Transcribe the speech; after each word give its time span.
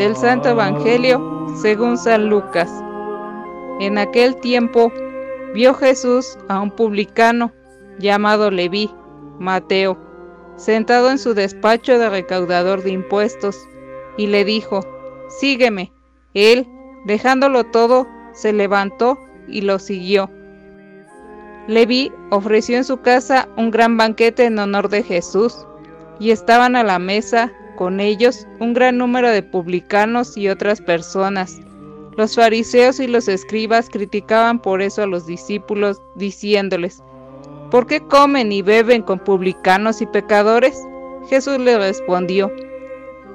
Del 0.00 0.16
Santo 0.16 0.48
Evangelio 0.48 1.52
según 1.60 1.98
San 1.98 2.30
Lucas. 2.30 2.70
En 3.80 3.98
aquel 3.98 4.34
tiempo 4.36 4.90
vio 5.52 5.74
Jesús 5.74 6.38
a 6.48 6.58
un 6.58 6.70
publicano 6.70 7.52
llamado 7.98 8.50
Leví, 8.50 8.90
Mateo, 9.38 9.98
sentado 10.56 11.10
en 11.10 11.18
su 11.18 11.34
despacho 11.34 11.98
de 11.98 12.08
recaudador 12.08 12.82
de 12.82 12.92
impuestos, 12.92 13.68
y 14.16 14.28
le 14.28 14.46
dijo, 14.46 14.80
Sígueme. 15.38 15.92
Él, 16.32 16.66
dejándolo 17.04 17.64
todo, 17.64 18.08
se 18.32 18.54
levantó 18.54 19.18
y 19.48 19.60
lo 19.60 19.78
siguió. 19.78 20.30
Leví 21.68 22.10
ofreció 22.30 22.78
en 22.78 22.84
su 22.84 23.02
casa 23.02 23.50
un 23.58 23.70
gran 23.70 23.98
banquete 23.98 24.46
en 24.46 24.58
honor 24.58 24.88
de 24.88 25.02
Jesús, 25.02 25.66
y 26.18 26.30
estaban 26.30 26.74
a 26.74 26.84
la 26.84 26.98
mesa 26.98 27.52
con 27.80 27.98
ellos 27.98 28.46
un 28.58 28.74
gran 28.74 28.98
número 28.98 29.30
de 29.30 29.42
publicanos 29.42 30.36
y 30.36 30.50
otras 30.50 30.82
personas. 30.82 31.62
Los 32.14 32.34
fariseos 32.34 33.00
y 33.00 33.06
los 33.06 33.26
escribas 33.26 33.88
criticaban 33.88 34.60
por 34.60 34.82
eso 34.82 35.02
a 35.02 35.06
los 35.06 35.24
discípulos, 35.24 36.02
diciéndoles, 36.14 37.02
¿por 37.70 37.86
qué 37.86 38.00
comen 38.00 38.52
y 38.52 38.60
beben 38.60 39.00
con 39.00 39.18
publicanos 39.18 40.02
y 40.02 40.06
pecadores? 40.06 40.78
Jesús 41.30 41.58
le 41.58 41.78
respondió, 41.78 42.52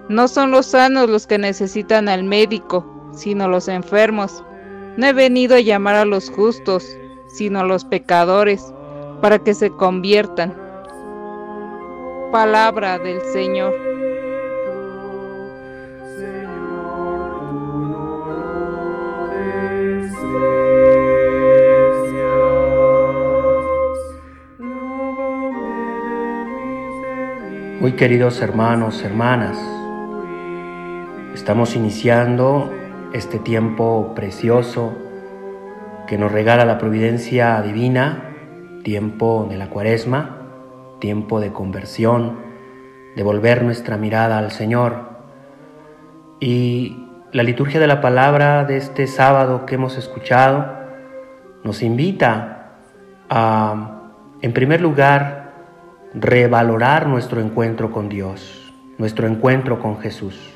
no 0.09 0.27
son 0.27 0.51
los 0.51 0.67
sanos 0.67 1.09
los 1.09 1.25
que 1.25 1.39
necesitan 1.39 2.07
al 2.07 2.23
médico, 2.23 2.85
sino 3.13 3.47
los 3.47 3.67
enfermos. 3.67 4.43
No 4.95 5.07
he 5.07 5.13
venido 5.13 5.55
a 5.55 5.61
llamar 5.61 5.95
a 5.95 6.05
los 6.05 6.29
justos, 6.29 6.95
sino 7.25 7.61
a 7.61 7.65
los 7.65 7.83
pecadores, 7.83 8.71
para 9.23 9.39
que 9.39 9.55
se 9.55 9.71
conviertan. 9.71 10.55
Palabra 12.31 12.99
del 12.99 13.19
Señor. 13.33 13.94
Muy 27.85 27.93
queridos 27.93 28.41
hermanos, 28.41 29.03
hermanas, 29.03 29.59
estamos 31.35 31.75
iniciando 31.75 32.73
este 33.13 33.37
tiempo 33.37 34.13
precioso 34.15 34.97
que 36.07 36.17
nos 36.17 36.31
regala 36.31 36.65
la 36.65 36.79
providencia 36.79 37.61
divina, 37.61 38.33
tiempo 38.83 39.45
de 39.47 39.57
la 39.57 39.69
cuaresma, 39.69 40.47
tiempo 40.99 41.39
de 41.39 41.53
conversión, 41.53 42.39
de 43.15 43.21
volver 43.21 43.61
nuestra 43.61 43.97
mirada 43.97 44.39
al 44.39 44.49
Señor. 44.49 45.07
Y 46.39 47.05
la 47.33 47.43
liturgia 47.43 47.79
de 47.79 47.85
la 47.85 48.01
palabra 48.01 48.65
de 48.65 48.77
este 48.77 49.05
sábado 49.05 49.67
que 49.67 49.75
hemos 49.75 49.95
escuchado 49.95 50.73
nos 51.63 51.83
invita 51.83 52.79
a, 53.29 54.09
en 54.41 54.53
primer 54.53 54.81
lugar, 54.81 55.44
revalorar 56.17 57.07
nuestro 57.07 57.41
encuentro 57.41 57.91
con 57.91 58.07
Dios, 58.07 58.73
nuestro 58.97 59.27
encuentro 59.27 59.79
con 59.79 59.99
Jesús. 59.99 60.53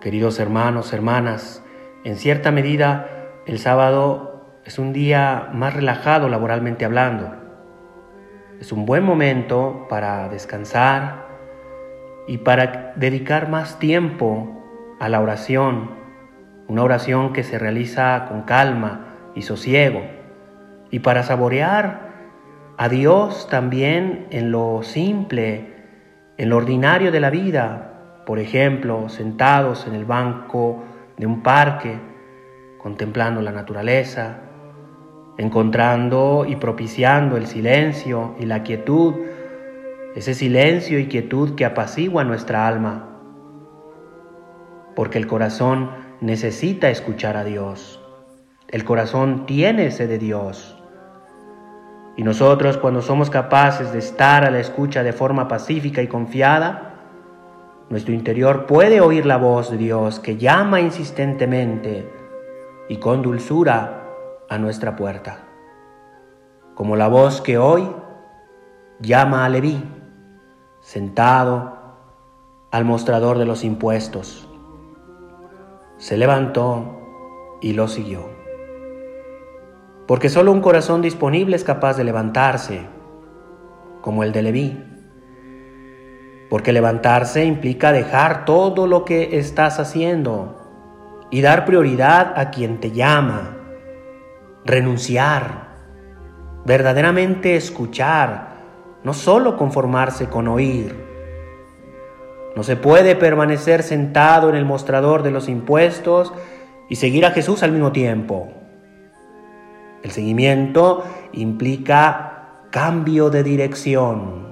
Queridos 0.00 0.38
hermanos, 0.38 0.92
hermanas, 0.92 1.64
en 2.04 2.14
cierta 2.14 2.52
medida 2.52 3.08
el 3.46 3.58
sábado 3.58 4.60
es 4.64 4.78
un 4.78 4.92
día 4.92 5.48
más 5.52 5.74
relajado 5.74 6.28
laboralmente 6.28 6.84
hablando. 6.84 7.34
Es 8.60 8.70
un 8.70 8.86
buen 8.86 9.02
momento 9.02 9.86
para 9.88 10.28
descansar 10.28 11.26
y 12.28 12.38
para 12.38 12.92
dedicar 12.94 13.48
más 13.48 13.80
tiempo 13.80 14.96
a 15.00 15.08
la 15.08 15.20
oración, 15.20 15.90
una 16.68 16.84
oración 16.84 17.32
que 17.32 17.42
se 17.42 17.58
realiza 17.58 18.26
con 18.28 18.42
calma 18.42 19.16
y 19.34 19.42
sosiego, 19.42 20.02
y 20.92 21.00
para 21.00 21.24
saborear 21.24 22.09
a 22.80 22.88
Dios 22.88 23.46
también 23.50 24.26
en 24.30 24.50
lo 24.50 24.82
simple, 24.82 25.66
en 26.38 26.48
lo 26.48 26.56
ordinario 26.56 27.12
de 27.12 27.20
la 27.20 27.28
vida, 27.28 28.22
por 28.24 28.38
ejemplo, 28.38 29.10
sentados 29.10 29.86
en 29.86 29.94
el 29.94 30.06
banco 30.06 30.82
de 31.18 31.26
un 31.26 31.42
parque, 31.42 31.98
contemplando 32.78 33.42
la 33.42 33.52
naturaleza, 33.52 34.38
encontrando 35.36 36.46
y 36.48 36.56
propiciando 36.56 37.36
el 37.36 37.46
silencio 37.46 38.34
y 38.40 38.46
la 38.46 38.62
quietud, 38.62 39.12
ese 40.14 40.32
silencio 40.32 40.98
y 40.98 41.06
quietud 41.06 41.56
que 41.56 41.66
apacigua 41.66 42.24
nuestra 42.24 42.66
alma, 42.66 43.10
porque 44.96 45.18
el 45.18 45.26
corazón 45.26 45.90
necesita 46.22 46.88
escuchar 46.88 47.36
a 47.36 47.44
Dios, 47.44 48.02
el 48.68 48.84
corazón 48.84 49.44
tiene 49.44 49.90
sed 49.90 50.08
de 50.08 50.18
Dios. 50.18 50.79
Y 52.20 52.22
nosotros 52.22 52.76
cuando 52.76 53.00
somos 53.00 53.30
capaces 53.30 53.94
de 53.94 53.98
estar 53.98 54.44
a 54.44 54.50
la 54.50 54.58
escucha 54.58 55.02
de 55.02 55.14
forma 55.14 55.48
pacífica 55.48 56.02
y 56.02 56.06
confiada, 56.06 56.96
nuestro 57.88 58.12
interior 58.12 58.66
puede 58.66 59.00
oír 59.00 59.24
la 59.24 59.38
voz 59.38 59.70
de 59.70 59.78
Dios 59.78 60.20
que 60.20 60.36
llama 60.36 60.82
insistentemente 60.82 62.12
y 62.90 62.98
con 62.98 63.22
dulzura 63.22 64.04
a 64.50 64.58
nuestra 64.58 64.96
puerta, 64.96 65.44
como 66.74 66.94
la 66.94 67.08
voz 67.08 67.40
que 67.40 67.56
hoy 67.56 67.88
llama 69.00 69.46
a 69.46 69.48
Leví, 69.48 69.82
sentado 70.82 71.78
al 72.70 72.84
mostrador 72.84 73.38
de 73.38 73.46
los 73.46 73.64
impuestos. 73.64 74.46
Se 75.96 76.18
levantó 76.18 77.00
y 77.62 77.72
lo 77.72 77.88
siguió. 77.88 78.39
Porque 80.10 80.28
solo 80.28 80.50
un 80.50 80.60
corazón 80.60 81.02
disponible 81.02 81.54
es 81.54 81.62
capaz 81.62 81.96
de 81.96 82.02
levantarse, 82.02 82.80
como 84.00 84.24
el 84.24 84.32
de 84.32 84.42
Leví 84.42 84.90
porque 86.50 86.72
levantarse 86.72 87.44
implica 87.44 87.92
dejar 87.92 88.44
todo 88.44 88.88
lo 88.88 89.04
que 89.04 89.38
estás 89.38 89.78
haciendo 89.78 90.56
y 91.30 91.42
dar 91.42 91.64
prioridad 91.64 92.36
a 92.36 92.50
quien 92.50 92.80
te 92.80 92.90
llama, 92.90 93.56
renunciar, 94.64 95.68
verdaderamente 96.66 97.54
escuchar, 97.54 98.48
no 99.04 99.14
solo 99.14 99.56
conformarse 99.56 100.26
con 100.26 100.48
oír. 100.48 101.08
No 102.56 102.64
se 102.64 102.74
puede 102.74 103.14
permanecer 103.14 103.84
sentado 103.84 104.50
en 104.50 104.56
el 104.56 104.64
mostrador 104.64 105.22
de 105.22 105.30
los 105.30 105.48
impuestos 105.48 106.32
y 106.88 106.96
seguir 106.96 107.24
a 107.26 107.30
Jesús 107.30 107.62
al 107.62 107.70
mismo 107.70 107.92
tiempo. 107.92 108.48
El 110.02 110.10
seguimiento 110.10 111.04
implica 111.32 112.66
cambio 112.70 113.30
de 113.30 113.42
dirección. 113.42 114.48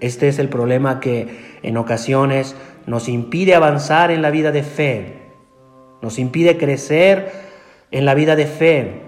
Este 0.00 0.28
es 0.28 0.38
el 0.38 0.48
problema 0.48 1.00
que 1.00 1.58
en 1.62 1.76
ocasiones 1.76 2.56
nos 2.86 3.08
impide 3.08 3.54
avanzar 3.54 4.10
en 4.10 4.22
la 4.22 4.30
vida 4.30 4.52
de 4.52 4.62
fe, 4.62 5.32
nos 6.02 6.18
impide 6.18 6.58
crecer 6.58 7.32
en 7.90 8.04
la 8.04 8.14
vida 8.14 8.36
de 8.36 8.46
fe, 8.46 9.02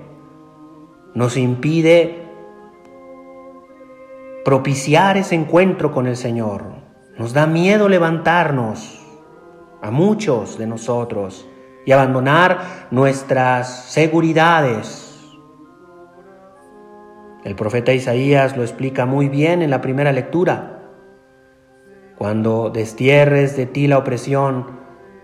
nos 1.14 1.36
impide 1.36 2.22
propiciar 4.44 5.16
ese 5.16 5.34
encuentro 5.34 5.92
con 5.92 6.06
el 6.06 6.16
Señor. 6.16 6.64
Nos 7.18 7.32
da 7.32 7.46
miedo 7.46 7.88
levantarnos 7.88 9.04
a 9.82 9.90
muchos 9.90 10.58
de 10.58 10.66
nosotros 10.66 11.46
y 11.88 11.92
abandonar 11.92 12.58
nuestras 12.90 13.84
seguridades. 13.84 15.18
El 17.44 17.54
profeta 17.54 17.94
Isaías 17.94 18.58
lo 18.58 18.62
explica 18.62 19.06
muy 19.06 19.30
bien 19.30 19.62
en 19.62 19.70
la 19.70 19.80
primera 19.80 20.12
lectura 20.12 20.80
cuando 22.18 22.68
destierres 22.68 23.56
de 23.56 23.64
ti 23.64 23.86
la 23.86 23.96
opresión, 23.96 24.66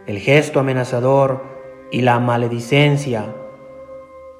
el 0.06 0.18
gesto 0.20 0.58
amenazador 0.58 1.44
y 1.92 2.00
la 2.00 2.18
maledicencia, 2.18 3.26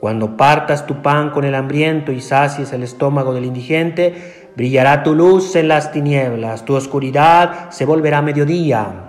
cuando 0.01 0.39
partas 0.39 0.87
tu 0.87 1.03
pan 1.03 1.29
con 1.29 1.45
el 1.45 1.55
hambriento 1.55 2.11
y 2.11 2.23
sacies 2.23 2.73
el 2.73 2.85
estómago 2.85 3.35
del 3.35 3.45
indigente, 3.45 4.51
brillará 4.57 5.03
tu 5.03 5.15
luz 5.15 5.57
en 5.57 5.69
las 5.69 5.93
tinieblas, 5.93 6.65
tu 6.65 6.75
oscuridad 6.75 7.71
se 7.71 7.85
volverá 7.85 8.23
mediodía. 8.23 9.04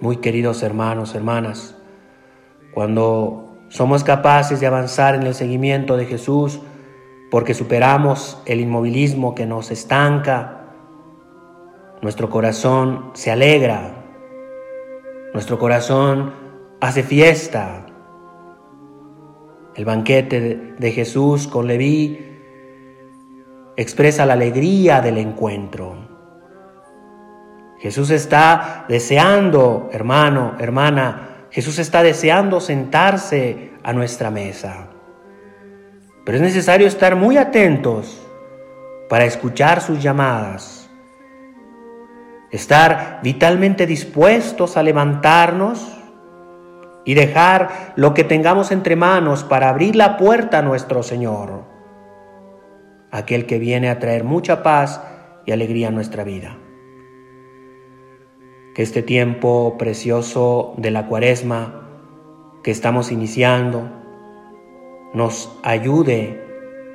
Muy 0.00 0.18
queridos 0.18 0.62
hermanos, 0.62 1.14
hermanas, 1.14 1.74
cuando 2.74 3.56
somos 3.68 4.04
capaces 4.04 4.60
de 4.60 4.66
avanzar 4.66 5.14
en 5.14 5.22
el 5.22 5.34
seguimiento 5.34 5.96
de 5.96 6.04
Jesús, 6.04 6.60
porque 7.30 7.54
superamos 7.54 8.42
el 8.44 8.60
inmovilismo 8.60 9.34
que 9.34 9.46
nos 9.46 9.70
estanca, 9.70 10.66
nuestro 12.02 12.28
corazón 12.28 13.10
se 13.14 13.30
alegra, 13.30 14.04
nuestro 15.32 15.58
corazón 15.58 16.34
hace 16.80 17.02
fiesta. 17.02 17.86
El 19.74 19.84
banquete 19.84 20.74
de 20.78 20.92
Jesús 20.92 21.46
con 21.46 21.66
Leví 21.66 22.18
expresa 23.76 24.26
la 24.26 24.34
alegría 24.34 25.00
del 25.00 25.18
encuentro, 25.18 26.15
Jesús 27.86 28.10
está 28.10 28.84
deseando, 28.88 29.90
hermano, 29.92 30.56
hermana, 30.58 31.46
Jesús 31.52 31.78
está 31.78 32.02
deseando 32.02 32.60
sentarse 32.60 33.70
a 33.84 33.92
nuestra 33.92 34.28
mesa. 34.28 34.88
Pero 36.24 36.38
es 36.38 36.42
necesario 36.42 36.88
estar 36.88 37.14
muy 37.14 37.36
atentos 37.36 38.26
para 39.08 39.24
escuchar 39.24 39.80
sus 39.80 40.02
llamadas, 40.02 40.90
estar 42.50 43.20
vitalmente 43.22 43.86
dispuestos 43.86 44.76
a 44.76 44.82
levantarnos 44.82 45.96
y 47.04 47.14
dejar 47.14 47.92
lo 47.94 48.14
que 48.14 48.24
tengamos 48.24 48.72
entre 48.72 48.96
manos 48.96 49.44
para 49.44 49.68
abrir 49.68 49.94
la 49.94 50.16
puerta 50.16 50.58
a 50.58 50.62
nuestro 50.62 51.04
Señor, 51.04 51.62
aquel 53.12 53.46
que 53.46 53.60
viene 53.60 53.90
a 53.90 54.00
traer 54.00 54.24
mucha 54.24 54.64
paz 54.64 55.00
y 55.44 55.52
alegría 55.52 55.86
a 55.86 55.92
nuestra 55.92 56.24
vida. 56.24 56.56
Que 58.76 58.82
este 58.82 59.02
tiempo 59.02 59.76
precioso 59.78 60.74
de 60.76 60.90
la 60.90 61.06
cuaresma 61.06 61.88
que 62.62 62.70
estamos 62.70 63.10
iniciando 63.10 63.90
nos 65.14 65.58
ayude 65.62 66.44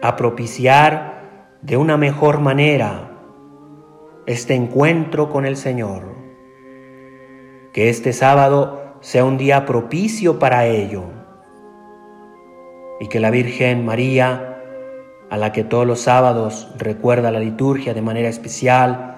a 0.04 0.16
propiciar 0.16 1.48
de 1.63 1.78
una 1.78 1.98
mejor 1.98 2.39
manera 2.39 3.18
este 4.28 4.54
encuentro 4.54 5.31
con 5.31 5.44
el 5.44 5.57
Señor. 5.57 6.04
Que 7.74 7.89
este 7.89 8.13
sábado 8.13 8.98
sea 9.00 9.25
un 9.25 9.39
día 9.39 9.66
propicio 9.66 10.38
para 10.38 10.68
ello. 10.68 11.06
Y 13.00 13.07
que 13.07 13.19
la 13.19 13.31
Virgen 13.31 13.86
María, 13.86 14.62
a 15.31 15.38
la 15.38 15.51
que 15.51 15.63
todos 15.63 15.88
los 15.88 16.01
sábados 16.01 16.72
recuerda 16.77 17.31
la 17.31 17.39
liturgia 17.39 17.95
de 17.95 18.04
manera 18.04 18.30
especial, 18.30 19.16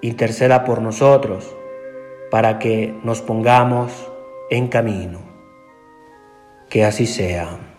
interceda 0.00 0.64
por 0.64 0.80
nosotros 0.80 1.54
para 2.32 2.58
que 2.58 2.98
nos 3.04 3.20
pongamos 3.20 3.92
en 4.48 4.68
camino. 4.68 5.20
Que 6.70 6.82
así 6.82 7.06
sea. 7.06 7.71